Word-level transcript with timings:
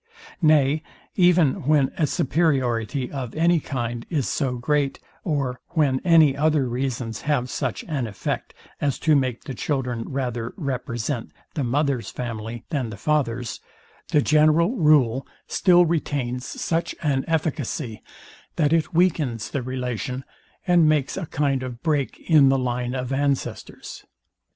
Nay 0.41 0.81
even 1.13 1.67
when 1.67 1.91
a 1.95 2.07
superiority 2.07 3.11
of 3.11 3.35
any 3.35 3.59
kind 3.59 4.03
is 4.09 4.27
so 4.27 4.57
great, 4.57 4.99
or 5.23 5.59
when 5.73 6.01
any 6.03 6.35
other 6.35 6.67
reasons 6.67 7.21
have 7.29 7.51
such 7.51 7.83
an 7.87 8.07
effect, 8.07 8.51
as 8.81 8.97
to 8.97 9.15
make 9.15 9.43
the 9.43 9.53
children 9.53 10.05
rather 10.07 10.55
represent: 10.57 11.29
the 11.53 11.63
mother's 11.63 12.09
family 12.09 12.65
than 12.71 12.89
the 12.89 12.97
father's, 12.97 13.59
the 14.07 14.23
general 14.23 14.75
rule 14.75 15.27
still 15.45 15.85
retains 15.85 16.47
such 16.47 16.95
an 17.03 17.23
efficacy 17.27 18.01
that 18.55 18.73
it 18.73 18.95
weakens 18.95 19.51
the 19.51 19.61
relation, 19.61 20.23
and 20.65 20.89
makes 20.89 21.15
a 21.15 21.27
kind 21.27 21.61
of 21.61 21.83
break 21.83 22.19
in 22.27 22.49
the 22.49 22.57
line 22.57 22.95
of 22.95 23.13
ancestors. 23.13 24.03